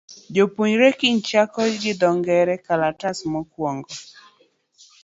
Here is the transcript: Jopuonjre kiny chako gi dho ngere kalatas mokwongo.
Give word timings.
Jopuonjre 0.33 0.87
kiny 0.99 1.19
chako 1.27 1.61
gi 1.81 1.93
dho 1.99 2.09
ngere 2.19 2.55
kalatas 2.65 3.17
mokwongo. 3.31 3.93